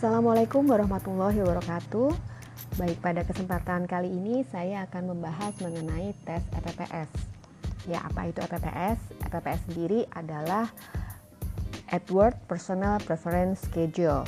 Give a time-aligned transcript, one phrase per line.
[0.00, 2.08] Assalamualaikum warahmatullahi wabarakatuh.
[2.80, 7.12] Baik, pada kesempatan kali ini saya akan membahas mengenai tes EPPS.
[7.84, 8.96] Ya, apa itu EPPS?
[9.28, 10.72] EPPS sendiri adalah
[11.92, 14.24] Edward Personal Preference Schedule.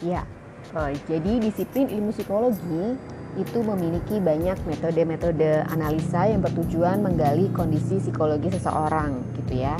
[0.00, 0.24] Ya,
[0.72, 2.96] oh, jadi disiplin ilmu psikologi
[3.36, 9.76] itu memiliki banyak metode-metode analisa yang bertujuan menggali kondisi psikologi seseorang, gitu ya.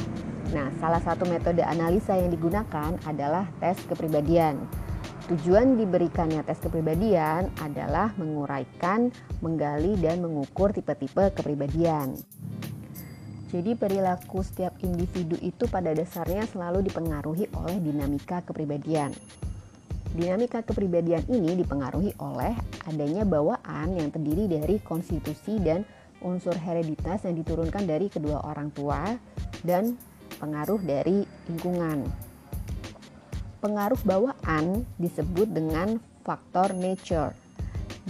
[0.49, 4.57] Nah, salah satu metode analisa yang digunakan adalah tes kepribadian.
[5.29, 9.13] Tujuan diberikannya tes kepribadian adalah menguraikan,
[9.45, 12.17] menggali, dan mengukur tipe-tipe kepribadian.
[13.53, 19.13] Jadi perilaku setiap individu itu pada dasarnya selalu dipengaruhi oleh dinamika kepribadian.
[20.17, 22.57] Dinamika kepribadian ini dipengaruhi oleh
[22.89, 25.85] adanya bawaan yang terdiri dari konstitusi dan
[26.25, 29.17] unsur hereditas yang diturunkan dari kedua orang tua
[29.63, 29.97] dan
[30.39, 32.07] pengaruh dari lingkungan.
[33.59, 37.35] Pengaruh bawaan disebut dengan faktor nature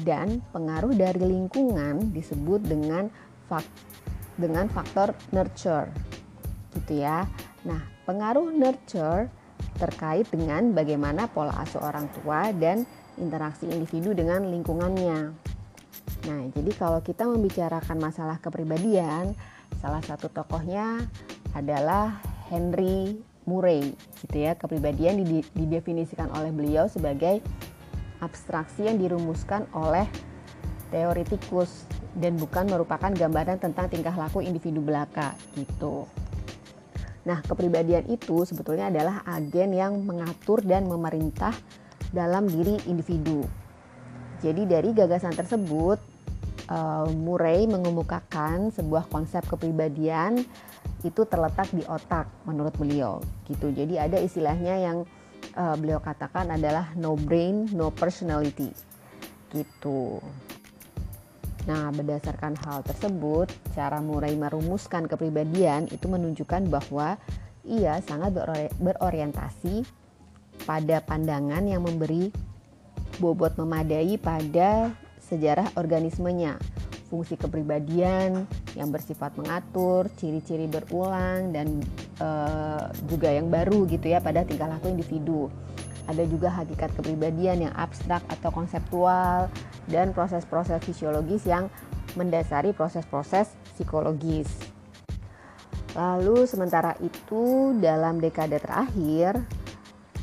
[0.04, 3.08] dan pengaruh dari lingkungan disebut dengan
[3.50, 3.64] fak
[4.38, 5.90] dengan faktor nurture.
[6.76, 7.26] Gitu ya.
[7.66, 9.26] Nah, pengaruh nurture
[9.78, 12.86] terkait dengan bagaimana pola asuh orang tua dan
[13.18, 15.34] interaksi individu dengan lingkungannya.
[16.26, 19.34] Nah, jadi kalau kita membicarakan masalah kepribadian,
[19.78, 21.06] salah satu tokohnya
[21.56, 25.24] adalah Henry Murray gitu ya kepribadian
[25.56, 27.40] didefinisikan oleh beliau sebagai
[28.20, 30.04] abstraksi yang dirumuskan oleh
[30.92, 36.08] teoretikus dan bukan merupakan gambaran tentang tingkah laku individu belaka gitu.
[37.28, 41.52] Nah, kepribadian itu sebetulnya adalah agen yang mengatur dan memerintah
[42.08, 43.44] dalam diri individu.
[44.40, 46.00] Jadi dari gagasan tersebut,
[46.72, 50.40] uh, Murray mengemukakan sebuah konsep kepribadian
[51.06, 53.70] itu terletak di otak menurut beliau gitu.
[53.70, 54.98] Jadi ada istilahnya yang
[55.54, 58.70] uh, beliau katakan adalah no brain no personality
[59.54, 60.18] gitu.
[61.68, 67.20] Nah, berdasarkan hal tersebut, cara Murai merumuskan kepribadian itu menunjukkan bahwa
[67.60, 68.32] ia sangat
[68.80, 69.84] berorientasi
[70.64, 72.32] pada pandangan yang memberi
[73.20, 76.56] bobot memadai pada sejarah organismenya
[77.08, 78.44] fungsi kepribadian
[78.76, 81.80] yang bersifat mengatur, ciri-ciri berulang dan
[82.20, 82.28] e,
[83.08, 85.48] juga yang baru gitu ya pada tingkah laku individu.
[86.08, 89.52] Ada juga hakikat kepribadian yang abstrak atau konseptual
[89.88, 91.68] dan proses-proses fisiologis yang
[92.16, 94.48] mendasari proses-proses psikologis.
[95.96, 99.44] Lalu sementara itu dalam dekade terakhir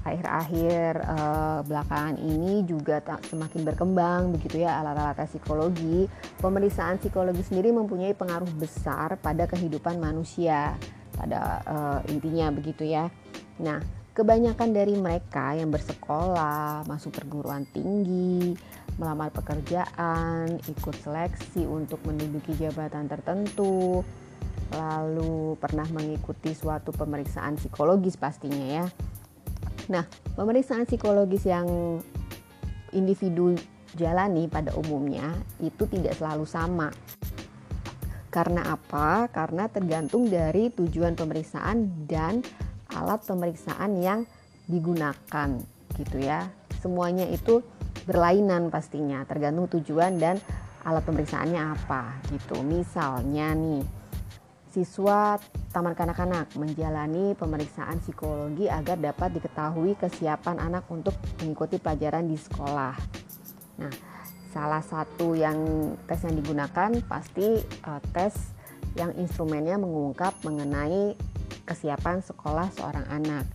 [0.06, 6.06] akhir-akhir uh, belakangan ini juga semakin berkembang begitu ya alat-alat psikologi.
[6.38, 10.78] Pemeriksaan psikologi sendiri mempunyai pengaruh besar pada kehidupan manusia
[11.18, 13.10] pada uh, intinya begitu ya.
[13.58, 13.82] Nah,
[14.14, 18.54] kebanyakan dari mereka yang bersekolah, masuk perguruan tinggi,
[19.02, 24.04] melamar pekerjaan, ikut seleksi untuk menduduki jabatan tertentu,
[24.76, 28.86] lalu pernah mengikuti suatu pemeriksaan psikologis pastinya ya
[29.86, 32.00] Nah, pemeriksaan psikologis yang
[32.96, 33.54] individu
[33.96, 35.32] jalani pada umumnya
[35.62, 36.90] itu tidak selalu sama.
[38.34, 39.32] Karena apa?
[39.32, 42.44] Karena tergantung dari tujuan pemeriksaan dan
[42.92, 44.28] alat pemeriksaan yang
[44.68, 45.50] digunakan
[45.96, 46.52] gitu ya.
[46.84, 47.64] Semuanya itu
[48.04, 50.38] berlainan pastinya, tergantung tujuan dan
[50.84, 52.60] alat pemeriksaannya apa gitu.
[52.62, 53.82] Misalnya nih,
[54.76, 55.40] siswa
[55.72, 62.92] Taman Kanak-Kanak menjalani pemeriksaan psikologi agar dapat diketahui kesiapan anak untuk mengikuti pelajaran di sekolah.
[63.80, 63.94] Nah,
[64.52, 65.56] salah satu yang
[66.04, 68.36] tes yang digunakan pasti uh, tes
[69.00, 71.16] yang instrumennya mengungkap mengenai
[71.64, 73.48] kesiapan sekolah seorang anak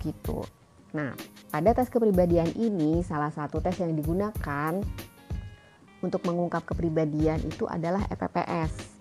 [0.00, 0.48] gitu.
[0.96, 1.12] Nah,
[1.52, 4.80] pada tes kepribadian ini salah satu tes yang digunakan
[6.00, 8.93] untuk mengungkap kepribadian itu adalah EPPS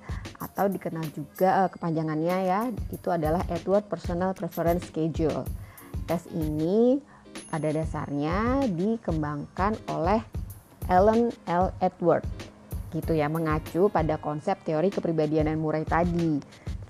[0.43, 2.61] atau dikenal juga uh, kepanjangannya ya
[2.91, 5.47] itu adalah Edward Personal Preference Schedule.
[6.03, 6.99] Tes ini
[7.47, 10.19] pada dasarnya dikembangkan oleh
[10.91, 11.71] Alan L.
[11.79, 12.27] Edward
[12.93, 16.37] gitu ya mengacu pada konsep teori kepribadian dan Murray tadi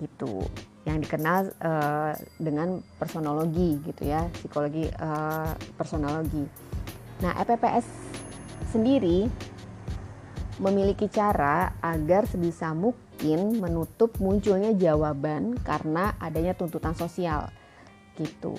[0.01, 0.43] gitu
[0.83, 6.43] yang dikenal uh, dengan personologi gitu ya psikologi uh, personologi.
[7.23, 7.87] Nah EPPS
[8.75, 9.31] sendiri
[10.59, 17.45] memiliki cara agar sebisa mungkin mungkin menutup munculnya jawaban karena adanya tuntutan sosial
[18.17, 18.57] gitu.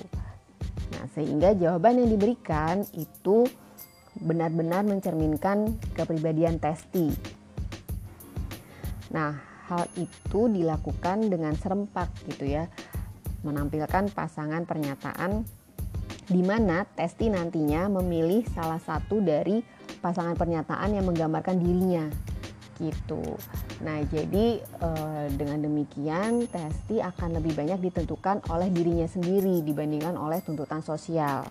[0.95, 3.51] Nah, sehingga jawaban yang diberikan itu
[4.23, 7.11] benar-benar mencerminkan kepribadian testi.
[9.11, 12.71] Nah, hal itu dilakukan dengan serempak gitu ya.
[13.43, 15.45] Menampilkan pasangan pernyataan
[16.25, 19.61] di mana Testi nantinya memilih salah satu dari
[20.01, 22.09] pasangan pernyataan yang menggambarkan dirinya
[22.81, 23.21] gitu.
[23.85, 30.41] Nah, jadi eh, dengan demikian Testi akan lebih banyak ditentukan oleh dirinya sendiri dibandingkan oleh
[30.41, 31.45] tuntutan sosial.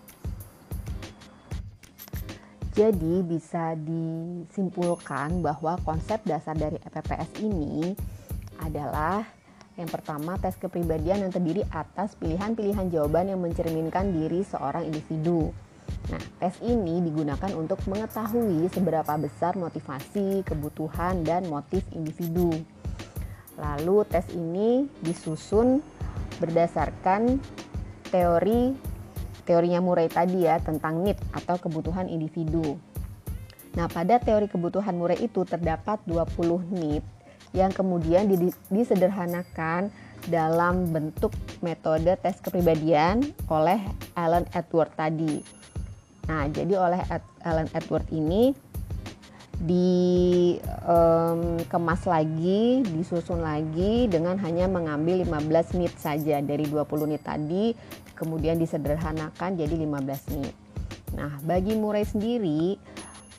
[2.74, 7.94] Jadi bisa disimpulkan bahwa konsep dasar dari EPPS ini
[8.58, 9.22] adalah
[9.74, 15.50] yang pertama, tes kepribadian yang terdiri atas pilihan-pilihan jawaban yang mencerminkan diri seorang individu.
[16.12, 22.52] Nah, tes ini digunakan untuk mengetahui seberapa besar motivasi, kebutuhan, dan motif individu.
[23.56, 25.80] Lalu, tes ini disusun
[26.44, 27.40] berdasarkan
[28.12, 28.76] teori
[29.48, 32.76] teorinya Murray tadi ya tentang need atau kebutuhan individu.
[33.74, 37.04] Nah, pada teori kebutuhan Murray itu terdapat 20 need
[37.54, 38.26] yang kemudian
[38.70, 39.94] disederhanakan
[40.26, 43.22] dalam bentuk metode tes kepribadian
[43.52, 43.82] oleh
[44.16, 45.63] Alan Edward tadi.
[46.24, 47.04] Nah, jadi oleh
[47.44, 48.56] Alan Edward ini
[49.64, 50.72] dikemas
[52.04, 57.76] um, lagi, disusun lagi dengan hanya mengambil 15 nit saja dari 20 nit tadi,
[58.16, 60.56] kemudian disederhanakan jadi 15 nit.
[61.14, 62.76] Nah, bagi Murray sendiri,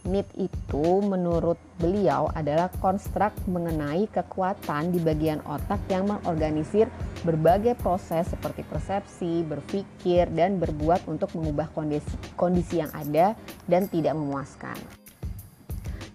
[0.05, 6.93] Need itu menurut beliau adalah konstruk mengenai kekuatan di bagian otak yang mengorganisir
[7.25, 13.33] berbagai proses seperti persepsi, berpikir, dan berbuat untuk mengubah kondisi, kondisi yang ada
[13.65, 14.77] dan tidak memuaskan.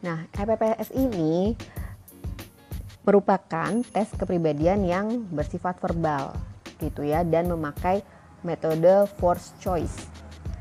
[0.05, 1.57] Nah, EPPS ini
[3.09, 6.37] merupakan tes kepribadian yang bersifat verbal
[6.77, 8.05] gitu ya dan memakai
[8.45, 10.18] metode force choice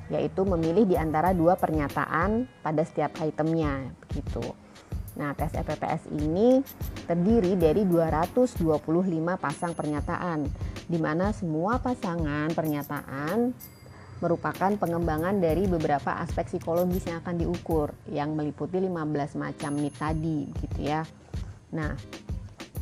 [0.08, 4.44] yaitu memilih di antara dua pernyataan pada setiap itemnya begitu.
[5.18, 6.62] Nah, tes EPPS ini
[7.10, 8.62] terdiri dari 225
[9.34, 10.46] pasang pernyataan
[10.86, 13.50] di mana semua pasangan pernyataan
[14.18, 20.40] merupakan pengembangan dari beberapa aspek psikologis yang akan diukur yang meliputi 15 macam NIT tadi
[20.58, 21.02] gitu ya.
[21.74, 21.94] Nah,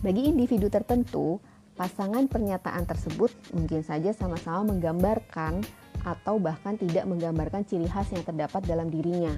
[0.01, 1.41] bagi individu tertentu,
[1.77, 5.61] pasangan pernyataan tersebut mungkin saja sama-sama menggambarkan
[6.07, 9.35] atau bahkan tidak menggambarkan ciri khas yang terdapat dalam dirinya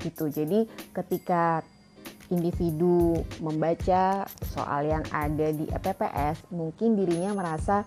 [0.00, 0.32] gitu.
[0.32, 0.64] Jadi
[0.96, 1.60] ketika
[2.32, 7.84] individu membaca soal yang ada di EPPS, mungkin dirinya merasa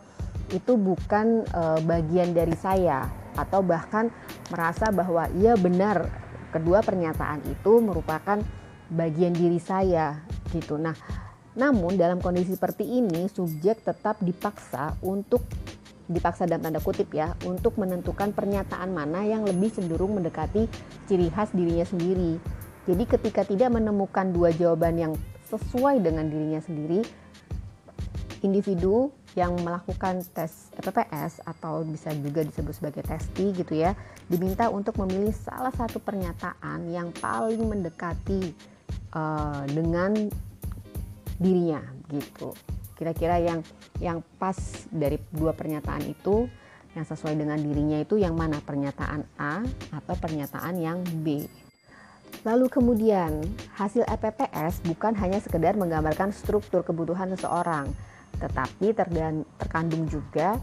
[0.53, 4.09] itu bukan e, bagian dari saya atau bahkan
[4.49, 6.09] merasa bahwa ia benar
[6.49, 8.41] kedua pernyataan itu merupakan
[8.89, 10.81] bagian diri saya gitu.
[10.81, 10.97] Nah,
[11.53, 15.45] namun dalam kondisi seperti ini subjek tetap dipaksa untuk
[16.09, 20.65] dipaksa dalam tanda kutip ya untuk menentukan pernyataan mana yang lebih cenderung mendekati
[21.05, 22.41] ciri khas dirinya sendiri.
[22.89, 25.13] Jadi ketika tidak menemukan dua jawaban yang
[25.53, 27.05] sesuai dengan dirinya sendiri,
[28.41, 33.93] individu yang melakukan tes EPPS atau bisa juga disebut sebagai testi gitu ya,
[34.25, 38.57] diminta untuk memilih salah satu pernyataan yang paling mendekati
[39.13, 40.17] uh, dengan
[41.37, 41.79] dirinya
[42.09, 42.51] gitu
[42.99, 43.63] kira-kira yang
[44.03, 44.59] yang pas
[44.91, 46.51] dari dua pernyataan itu
[46.97, 49.63] yang sesuai dengan dirinya itu yang mana pernyataan A
[49.95, 51.47] atau pernyataan yang B.
[52.43, 53.39] Lalu kemudian
[53.79, 57.87] hasil EPPS bukan hanya sekedar menggambarkan struktur kebutuhan seseorang,
[58.43, 58.91] tetapi
[59.55, 60.59] terkandung juga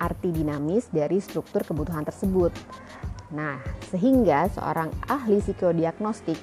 [0.00, 2.50] arti dinamis dari struktur kebutuhan tersebut.
[3.34, 3.58] Nah,
[3.90, 6.38] sehingga seorang ahli psikodiagnostik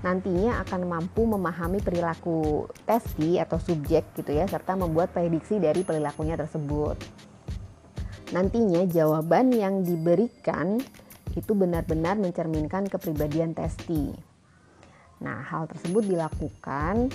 [0.00, 6.40] nantinya akan mampu memahami perilaku testi atau subjek gitu ya serta membuat prediksi dari perilakunya
[6.40, 6.96] tersebut.
[8.30, 10.78] Nantinya jawaban yang diberikan
[11.34, 14.14] itu benar-benar mencerminkan kepribadian testi.
[15.20, 17.12] Nah, hal tersebut dilakukan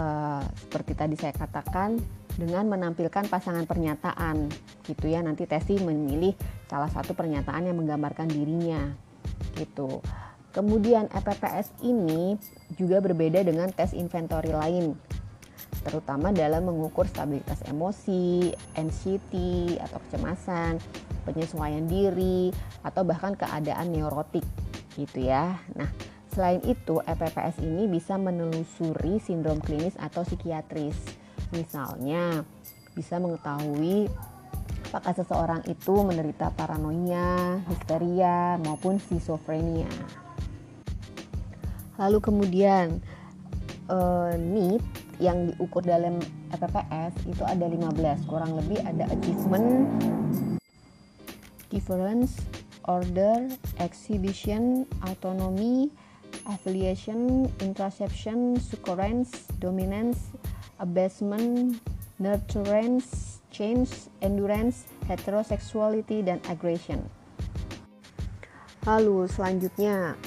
[0.00, 2.02] uh, seperti tadi saya katakan
[2.34, 4.50] dengan menampilkan pasangan pernyataan
[4.88, 5.22] gitu ya.
[5.22, 6.34] Nanti testi memilih
[6.66, 8.90] salah satu pernyataan yang menggambarkan dirinya
[9.54, 10.02] gitu.
[10.54, 12.38] Kemudian EPPS ini
[12.78, 14.94] juga berbeda dengan tes inventory lain,
[15.82, 20.78] terutama dalam mengukur stabilitas emosi, anxiety atau kecemasan,
[21.26, 22.54] penyesuaian diri,
[22.86, 24.46] atau bahkan keadaan neurotik
[24.94, 25.58] gitu ya.
[25.74, 25.90] Nah,
[26.30, 31.18] selain itu EPPS ini bisa menelusuri sindrom klinis atau psikiatris.
[31.50, 32.46] Misalnya,
[32.94, 34.06] bisa mengetahui
[34.94, 39.90] apakah seseorang itu menderita paranoia, histeria, maupun schizophrenia.
[41.94, 42.98] Lalu kemudian
[43.86, 44.82] uh, NEET
[45.22, 46.18] yang diukur dalam
[46.50, 49.86] EPPS itu ada 15, kurang lebih ada achievement,
[51.70, 52.42] difference,
[52.90, 53.46] order,
[53.78, 55.90] exhibition, autonomy,
[56.50, 60.34] affiliation, interception, succurrence, dominance,
[60.82, 61.78] abasement,
[62.18, 66.98] nurturance, change, endurance, heterosexuality, dan aggression.
[68.84, 70.18] Lalu selanjutnya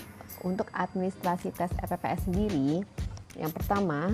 [0.77, 2.85] administrasi tes EPPS sendiri,
[3.33, 4.13] yang pertama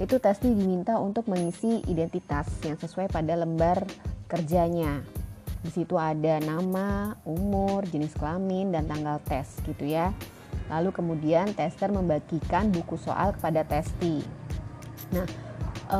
[0.00, 3.86] itu testi diminta untuk mengisi identitas yang sesuai pada lembar
[4.26, 5.04] kerjanya.
[5.64, 10.10] Di situ ada nama, umur, jenis kelamin, dan tanggal tes gitu ya.
[10.68, 14.20] Lalu kemudian tester membagikan buku soal kepada testi.
[15.14, 15.24] Nah,
[15.88, 15.98] e,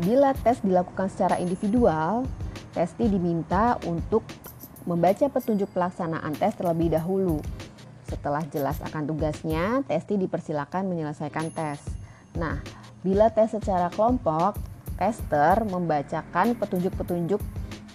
[0.00, 2.24] bila tes dilakukan secara individual,
[2.72, 4.24] testi diminta untuk
[4.86, 7.42] membaca petunjuk pelaksanaan tes terlebih dahulu.
[8.12, 11.80] Setelah jelas akan tugasnya, testi dipersilakan menyelesaikan tes.
[12.36, 12.60] Nah,
[13.00, 14.60] bila tes secara kelompok,
[15.00, 17.40] tester membacakan petunjuk-petunjuk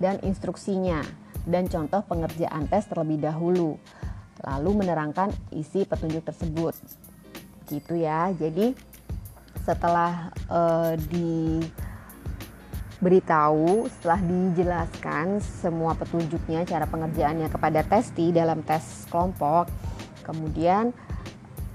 [0.01, 1.05] dan instruksinya
[1.45, 3.77] dan contoh pengerjaan tes terlebih dahulu,
[4.41, 6.74] lalu menerangkan isi petunjuk tersebut.
[7.69, 8.33] Gitu ya.
[8.33, 8.74] Jadi
[9.62, 11.62] setelah uh, di
[12.97, 19.69] beritahu setelah dijelaskan semua petunjuknya cara pengerjaannya kepada testi dalam tes kelompok
[20.27, 20.91] kemudian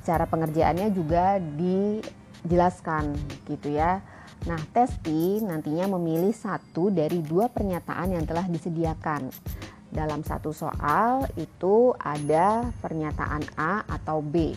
[0.05, 3.17] cara pengerjaannya juga dijelaskan
[3.49, 4.05] gitu ya
[4.45, 9.33] nah testi nantinya memilih satu dari dua pernyataan yang telah disediakan
[9.93, 14.57] dalam satu soal itu ada pernyataan A atau B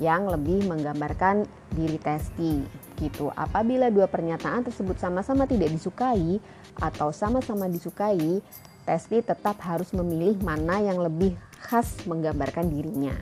[0.00, 2.60] yang lebih menggambarkan diri testi
[3.00, 3.32] gitu.
[3.32, 6.40] Apabila dua pernyataan tersebut sama-sama tidak disukai
[6.76, 8.44] atau sama-sama disukai,
[8.90, 13.14] Testi tetap harus memilih mana yang lebih khas menggambarkan dirinya.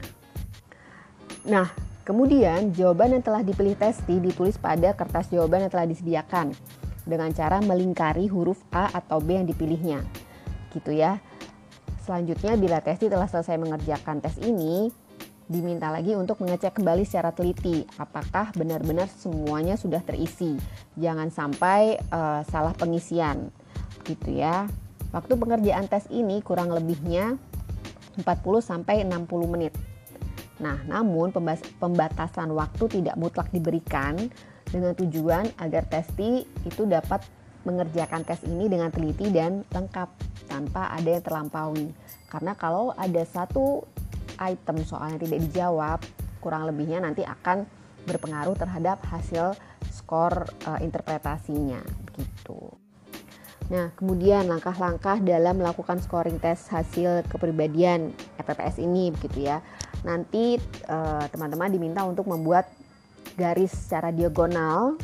[1.45, 1.69] Nah,
[2.09, 6.57] kemudian jawaban yang telah dipilih Testi ditulis pada kertas jawaban yang telah disediakan
[7.05, 10.01] dengan cara melingkari huruf A atau B yang dipilihnya.
[10.73, 11.21] Gitu ya.
[12.01, 14.89] Selanjutnya bila Testi telah selesai mengerjakan tes ini,
[15.53, 20.57] diminta lagi untuk mengecek kembali secara teliti apakah benar-benar semuanya sudah terisi.
[20.97, 23.53] Jangan sampai uh, salah pengisian
[24.09, 24.65] gitu ya.
[25.09, 27.41] Waktu pengerjaan tes ini kurang lebihnya
[28.21, 28.25] 40
[28.61, 29.73] sampai 60 menit.
[30.59, 31.31] Nah, namun
[31.79, 34.29] pembatasan waktu tidak mutlak diberikan
[34.69, 37.23] dengan tujuan agar testi itu dapat
[37.63, 40.09] mengerjakan tes ini dengan teliti dan lengkap
[40.51, 41.89] tanpa ada yang terlampaui.
[42.27, 43.87] Karena kalau ada satu
[44.43, 45.99] item soalnya tidak dijawab,
[46.43, 47.65] kurang lebihnya nanti akan
[48.05, 49.55] berpengaruh terhadap hasil
[49.93, 51.83] skor uh, interpretasinya
[52.17, 52.88] gitu.
[53.69, 59.61] Nah, kemudian langkah-langkah dalam melakukan scoring tes hasil kepribadian EPPS ini begitu ya.
[60.09, 60.57] Nanti
[60.89, 62.73] eh, teman-teman diminta untuk membuat
[63.39, 64.99] garis secara diagonal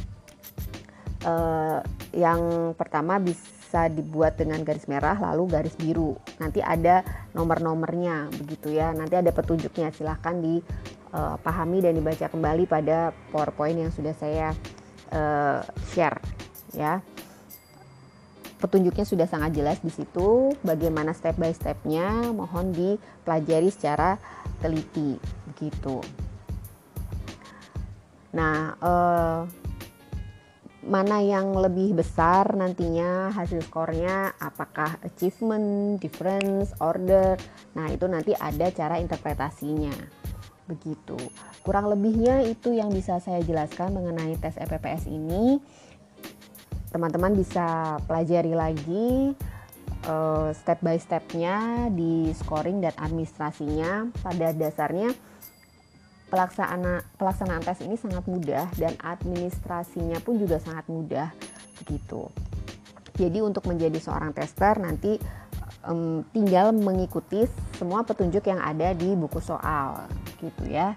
[1.23, 1.79] uh,
[2.11, 6.19] yang pertama bisa dibuat dengan garis merah lalu garis biru.
[6.43, 8.91] Nanti ada nomor-nomornya begitu ya.
[8.91, 9.95] Nanti ada petunjuknya.
[9.95, 14.51] Silahkan dipahami dan dibaca kembali pada PowerPoint yang sudah saya
[15.95, 16.19] share
[16.75, 16.99] ya.
[18.65, 20.57] Petunjuknya sudah sangat jelas di situ.
[20.65, 24.17] Bagaimana step by stepnya, mohon dipelajari secara
[24.65, 25.21] teliti
[25.53, 26.01] begitu.
[28.33, 29.45] Nah, uh,
[30.85, 37.37] mana yang lebih besar nantinya hasil skornya apakah achievement, difference, order.
[37.77, 39.93] Nah, itu nanti ada cara interpretasinya.
[40.65, 41.21] Begitu.
[41.61, 45.61] Kurang lebihnya itu yang bisa saya jelaskan mengenai tes EPPS ini.
[46.95, 49.35] Teman-teman bisa pelajari lagi
[50.07, 54.15] uh, step by stepnya di scoring dan administrasinya.
[54.23, 55.11] Pada dasarnya
[56.31, 61.35] pelaksana pelaksanaan tes ini sangat mudah dan administrasinya pun juga sangat mudah
[61.83, 62.31] begitu.
[63.19, 65.19] Jadi untuk menjadi seorang tester nanti
[65.87, 67.43] um, tinggal mengikuti
[67.75, 70.07] semua petunjuk yang ada di buku soal
[70.39, 70.95] gitu ya.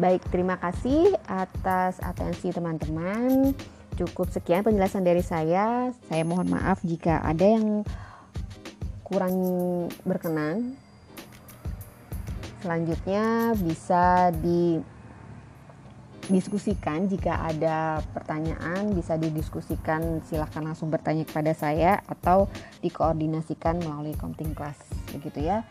[0.00, 3.52] Baik, terima kasih atas atensi teman-teman.
[4.00, 5.92] Cukup sekian penjelasan dari saya.
[6.08, 7.84] Saya mohon maaf jika ada yang
[9.04, 9.36] kurang
[10.08, 10.80] berkenan
[12.60, 14.28] Selanjutnya bisa
[16.28, 22.52] didiskusikan jika ada pertanyaan bisa didiskusikan silahkan langsung bertanya kepada saya atau
[22.84, 24.76] dikoordinasikan melalui counting class
[25.08, 25.64] begitu ya.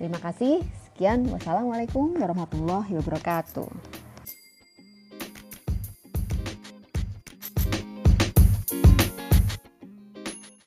[0.00, 0.64] Terima kasih.
[0.88, 1.28] Sekian.
[1.28, 3.99] Wassalamualaikum warahmatullahi wabarakatuh.